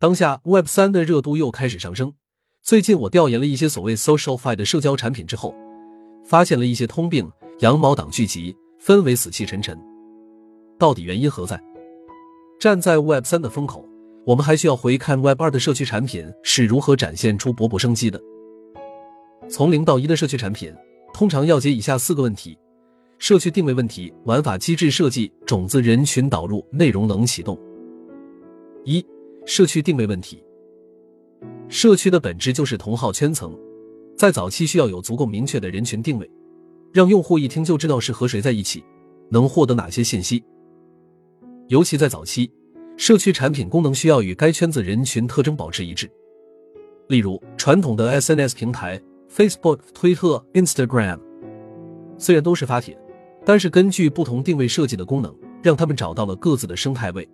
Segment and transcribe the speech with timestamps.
[0.00, 2.14] 当下 Web 三的热度又开始上升。
[2.62, 5.54] 最近我调研了一些所谓 social fi 的社交产品之后，
[6.24, 9.78] 发现了一些通病，羊毛党聚集，氛围死气沉沉。
[10.78, 11.62] 到底原因何在？
[12.58, 13.84] 站在 Web 三的风口，
[14.24, 18.18] 我们还需要回看 Web 二的社区产品是如何展现出勃勃生机的。
[19.50, 20.74] 从零到一的社区产品，
[21.12, 22.56] 通常要解以下四个问题：
[23.18, 27.58] 社区定位问题、玩法机制设计、种子人群导入、内容能启动。
[28.86, 29.04] 一、
[29.52, 30.40] 社区定位问题。
[31.68, 33.58] 社区的本质就是同号圈层，
[34.16, 36.30] 在早期需要有足够明确的人群定位，
[36.92, 38.84] 让用户一听就知道是和谁在一起，
[39.28, 40.40] 能获得哪些信息。
[41.66, 42.48] 尤其在早期，
[42.96, 46.08] 社区产品功能需要与该圈子人群特征保持一致。
[47.08, 51.18] 例如，传统的 SNS 平台 Facebook、推特、Instagram，
[52.16, 52.96] 虽然都是发帖，
[53.44, 57.28] 但是根据不同定位设计的功能，让他们找到了各自的生态位。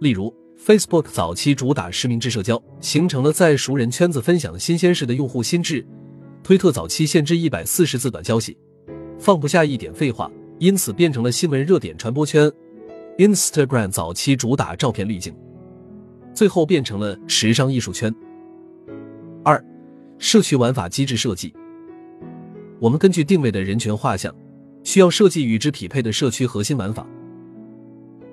[0.00, 0.34] 例如
[0.64, 5.84] ，Facebook 早期主打实名制社交，形成了在熟人圈子分享新鲜事的用户心智；
[6.42, 8.56] 推特早期限制一百四十字短消息，
[9.18, 12.50] 放不下一点废话，因此变成了新闻热点传播圈。
[13.18, 15.34] Instagram 早期主打照片滤镜，
[16.34, 18.14] 最后变成了时尚艺术圈。
[19.42, 19.64] 二、
[20.18, 21.54] 社区玩法机制设计。
[22.78, 24.34] 我们根据定位的人群画像，
[24.84, 27.06] 需要设计与之匹配的社区核心玩法。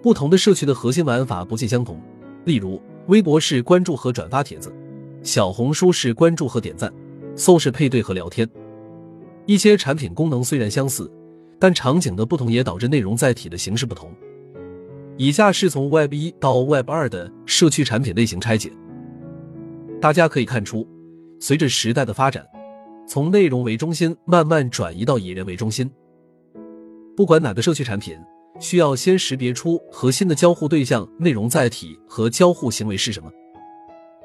[0.01, 1.97] 不同的社区的核心玩法不尽相同，
[2.45, 4.73] 例如微博是关注和转发帖子，
[5.21, 6.93] 小红书是关注和点赞，
[7.35, 8.49] 搜是配对和聊天。
[9.45, 11.11] 一些产品功能虽然相似，
[11.59, 14.11] 但场景的不同也导致内容载体的形式不同。
[15.17, 18.71] 以下是从 Web 一到 Web 二的社区产品类型拆解。
[20.01, 20.87] 大家可以看出，
[21.39, 22.45] 随着时代的发展，
[23.07, 25.89] 从内容为中心慢慢转移到以人为中心。
[27.15, 28.17] 不管哪个社区产品，
[28.59, 33.31] 需要先识别出核心的交互对象、内容载体和交互行为是什么。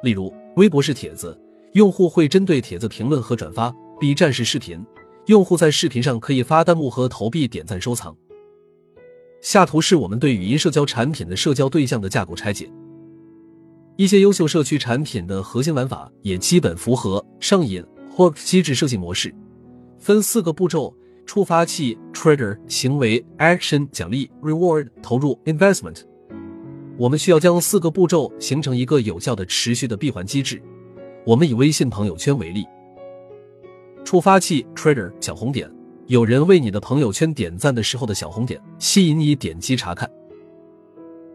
[0.03, 1.39] 例如，微博是帖子，
[1.73, 4.85] 用户会针对帖子评论和转发；B 站是视频，
[5.27, 8.17] 用户在视频上可以发弹幕和投币、点赞、收藏。
[9.41, 12.71] 下图是我们对语音社交产品的社交对象的架构拆解。
[13.97, 17.85] 一些优秀社区产品的核心玩法也基本符合上瘾
[18.17, 19.35] hook 机制设计模式，
[19.99, 20.95] 分四个步骤：
[21.29, 26.01] 触发器 trigger 行为 action 奖励 reward 投入 investment。
[26.97, 30.61] 我们需要将四个步骤形成一个有效的持续的闭环机制。
[31.27, 32.65] 我们以微信朋友圈为例，
[34.07, 35.71] 触发器 trigger 小红点。
[36.07, 40.11] 有人为你的朋友圈点赞的时候的小红点吸引你点击查看。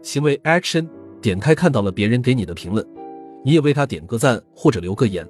[0.02, 0.88] 行为 action
[1.22, 2.84] 点开看到了别人给你的评论，
[3.44, 5.24] 你也为他点个赞或者留个言。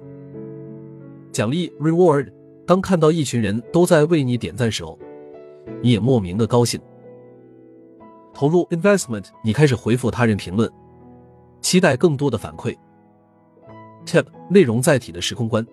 [1.31, 2.31] 奖励 reward
[2.65, 4.97] 当看到一群人都在为你点赞时候，
[5.81, 6.79] 你也莫名的高兴。
[8.33, 10.69] 投入 investment 你开始回复他人评论，
[11.61, 12.75] 期待更多的反馈。
[14.05, 15.65] tip 内容载体的时空观。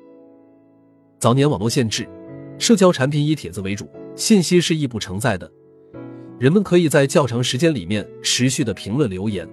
[1.19, 2.09] 早年网络限制。
[2.59, 5.51] 社交产品以帖子为主，信息是异步承载的，
[6.39, 9.49] 人们可以在较长时间里面持续的评论留言。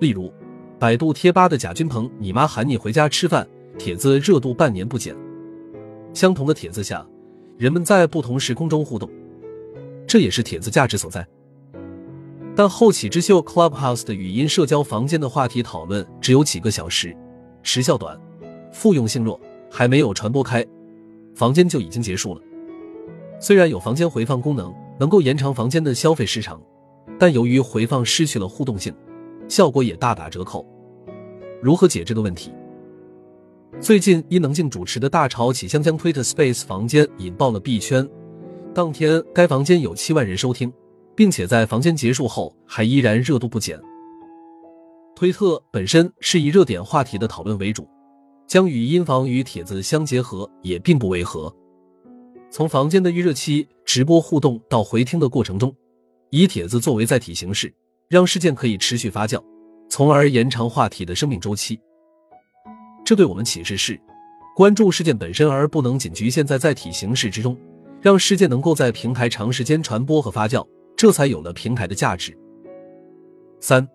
[0.00, 0.32] 例如，
[0.76, 3.46] 百度贴吧的贾君鹏“你妈喊你回家吃饭”
[3.78, 5.14] 帖子热度半年不减。
[6.14, 7.06] 相同的帖子下，
[7.56, 9.10] 人们在不同时空中互动，
[10.06, 11.26] 这也是帖子价值所在。
[12.54, 17.16] 但后起之秀 Clubhouse 的语音社交房间的话题讨论只有几个小时，
[17.62, 18.20] 时效短，
[18.70, 19.40] 复用性弱，
[19.70, 20.64] 还没有传播开。
[21.34, 22.42] 房间就已经结束了。
[23.40, 26.60] 虽然有房间回放功能，能够延长房间的消费时长，
[27.18, 28.94] 但由于回放失去了互动性，
[29.48, 30.66] 效果也大打折扣。
[31.62, 32.52] 如何解这个问题？
[33.80, 38.08] 最近伊能静主持的大潮起香江 Twitter Space 房间引爆了币圈，
[38.74, 40.72] 当天该房间有七万人收听，
[41.16, 43.80] 并且在房间结束后还依然热度不减。
[45.16, 47.88] 推特本身是以热点话题的讨论为主。
[48.46, 51.50] 将语音房与帖子相结合也并不违和。
[52.50, 55.74] 从房间的预热期、直播互动到回听的过程中，
[56.28, 57.72] 以帖子作为载体形式，
[58.10, 59.42] 让事件可以持续发酵，
[59.88, 61.80] 从而延长话题的生命周期。
[63.12, 64.00] 这对我们启示是：
[64.56, 67.54] 关注事件本身，而不能仅局限在载体形式之中，
[68.00, 70.66] 让事件能够在平台长时间传播和发酵，
[70.96, 72.34] 这才有了平台的价值。
[73.60, 73.86] 三，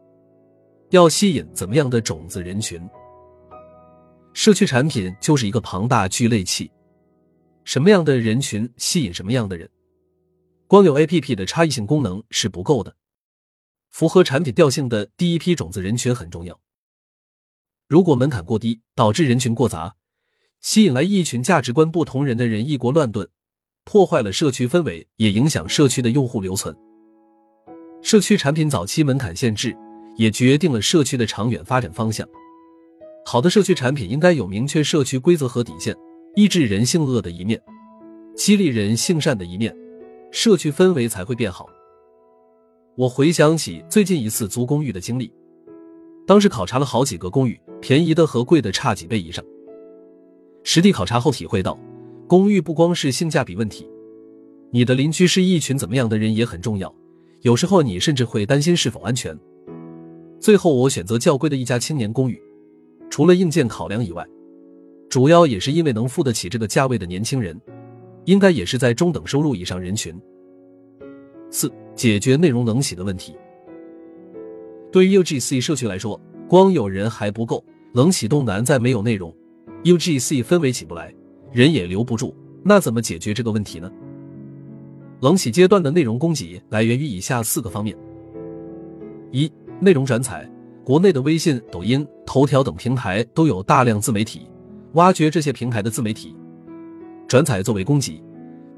[0.92, 2.80] 要吸引怎么样的种子人群？
[4.34, 6.72] 社区产品就是一个庞大聚类器，
[7.64, 9.68] 什么样的人群吸引什么样的人。
[10.68, 12.96] 光有 APP 的差异性功能是不够的，
[13.90, 16.60] 符合产品调性的第一批种子人群很重要。
[17.88, 19.96] 如果门槛过低，导致人群过杂，
[20.60, 23.30] 吸引来一群价值观不同人的人一锅乱炖，
[23.86, 26.76] 破坏了社区氛围，也影响社区的用户留存。
[28.02, 29.74] 社区产品早期门槛限制，
[30.18, 32.28] 也决定了社区的长远发展方向。
[33.26, 35.96] 好的社区产品应该有明确社区规则和底线，
[36.36, 37.62] 抑制人性恶的一面，
[38.36, 39.74] 激励人性善的一面，
[40.30, 41.70] 社区氛围才会变好。
[42.98, 45.32] 我回想起最近一次租公寓的经历，
[46.26, 49.44] 当时考察了好几个公寓，便宜的和贵的差几倍以上。
[50.64, 51.80] 实地考察后体会到，
[52.28, 53.88] 公寓不光是性价比问题，
[54.72, 56.94] 你的邻居是一群怎么样的人也很重要。
[57.42, 59.38] 有时候你甚至会担心是否安全。
[60.40, 62.42] 最后我选择较贵的一家青年公寓，
[63.10, 64.26] 除了硬件考量以外，
[65.10, 67.60] 主要也是因为能付得起这个价位的年轻人，
[68.26, 70.14] 应该也是在中等收入以上人群。
[71.50, 73.34] 四、解决内容冷洗的问题。
[74.92, 77.64] 对于 UGC 社区来说，光有人还不够，
[77.94, 79.34] 冷启动难在没有内容。
[79.84, 81.14] UGC 氛围起不来，
[81.52, 82.34] 人也留不住，
[82.64, 83.92] 那怎么解决这个问题呢？
[85.20, 87.98] 冷启阶段的内容供给来源于以下四个方面：
[89.32, 90.50] 一、内容转采。
[90.86, 94.48] 国内的微信、抖音、头条等平台都有大量自媒体，
[94.94, 96.34] 挖掘这些平台的自媒体，
[97.28, 98.24] 转采作为供给，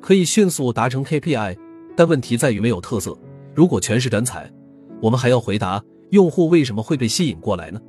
[0.02, 1.56] 可以迅速达成 KPI。
[1.96, 3.16] 但问题在于没有特色。
[3.54, 4.52] 如果全是转采，
[5.00, 7.82] 我们还要回答用户为什么会被吸引过来呢？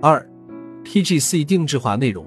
[0.00, 0.28] 二。
[0.84, 2.26] PGC 定制化内容，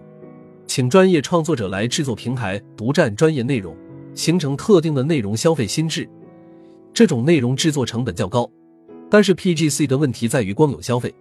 [0.65, 3.75] 请专业创作者来制作平台，独占专业内容，
[4.13, 6.09] 形成特定的内容消费心智。
[6.93, 8.49] 这种内容制作成本较高，
[9.09, 11.13] 但是 PGC 的问题在于光有消费，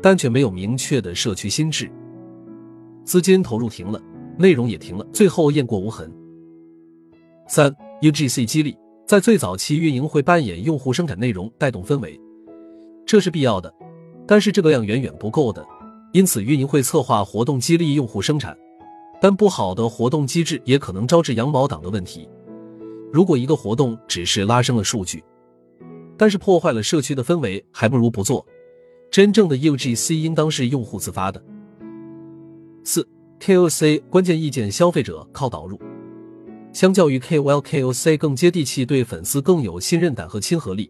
[0.00, 1.90] 但却没有明确的社区心智。
[3.04, 4.00] 资金投入停了，
[4.38, 6.10] 内容也停了，最后雁过无痕。
[7.46, 7.70] 三
[8.00, 8.74] UGC 激励，
[9.06, 12.18] 在最早期运营会扮演用户生产内容，带动氛围，
[13.10, 13.74] 这是必要的，
[14.24, 15.66] 但是这个量远远不够的。
[16.12, 18.56] 因此，运营会策划活动激励用户生产，
[19.20, 22.28] 但不好的活动机制也可能招致羊毛党的问题。
[23.12, 25.24] 如果一个活动只是拉升了数据，
[26.16, 28.46] 但是破坏了社区的氛围，还不如不做。
[29.10, 31.42] 真正的 UGC 应当是用户自发的。
[32.84, 33.04] 四
[33.40, 35.76] KOC 关键意见消费者靠导入，
[36.72, 40.88] 相较于 KOL，KOC 更接地气，对粉丝更有信任感和亲和力。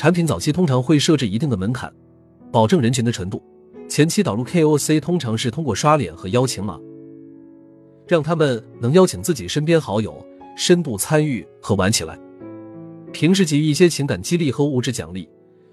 [0.00, 1.92] 产品早期通常会设置一定的门槛，
[2.50, 3.42] 保证人群的纯度。
[3.86, 6.80] 前期导入 KOC 通常是通过刷脸和邀请码，
[8.08, 10.26] 让他们能邀请自己身边好友
[10.56, 12.18] 深度参与和玩起来。
[13.12, 15.28] 平时给予一些情感激励和物质奖励，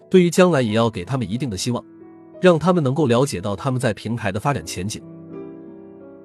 [0.09, 1.81] 对于将来也要给他们一定的希望，
[2.41, 5.01] 让他们能够了解到他们在平台的发展前景。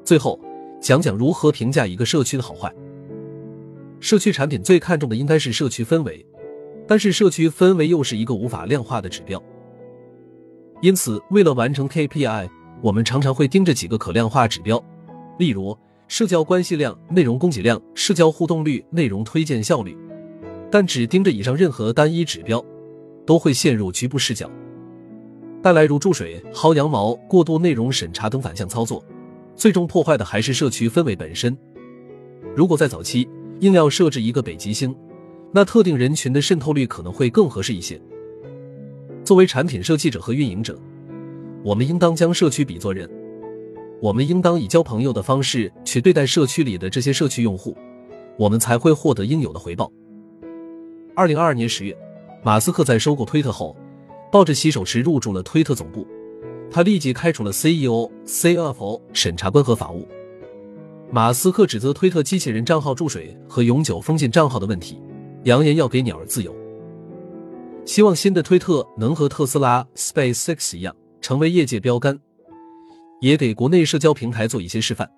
[0.04, 0.40] 最后
[0.80, 2.68] 讲讲如何评价一个社区的好坏。
[4.00, 6.26] 社区产品最看重的应该是社区氛围，
[6.86, 9.42] 但是社区氛围又是一个无法量化的指标。
[10.80, 12.48] 因此，为了完成 KPI，
[12.82, 14.82] 我们常常会盯着几个可量化指标，
[15.38, 15.76] 例如
[16.08, 19.96] 社交关系量、内容供给量、社交互动率、内容推荐效率。
[20.70, 22.64] 但只盯着以上任何单一指标，
[23.26, 24.50] 都会陷入局部视角，
[25.62, 29.04] 带来如注水、薅羊毛、过度内容审查等反向操作，
[29.54, 31.56] 最终破坏的还是社区氛围本身。
[32.56, 33.28] 如果在早期
[33.60, 34.96] 硬要设置一个北极星，
[35.54, 38.00] 那特定人群的渗透率可能会更合适一些。
[39.22, 40.78] 作为产品设计者和运营者，
[41.62, 43.08] 我们应当将社区比作人，
[44.00, 47.76] 我们应当以交朋友的方式去对待社区里的这些社区用户，
[48.38, 49.92] 我们才会获得应有的回报。
[51.14, 51.94] 二零二二年十月，
[52.42, 53.76] 马斯克在收购推特后，
[54.32, 56.06] 抱着洗手池入驻了推特总部，
[56.70, 60.08] 他立即开除了 CEO、CFO、审查官和法务。
[61.10, 64.98] 马斯克指责推特机器人账号注水和永久封禁账号的问题，
[65.44, 66.54] 扬言要给鸟儿自由。
[67.84, 72.18] 希望新的推特能和特斯拉、SpaceX 一样，成为业界标杆，
[73.20, 75.10] 也给国内社交平台做一些示范。